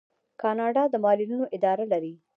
[0.41, 2.13] کاناډا د معلولینو اداره لري.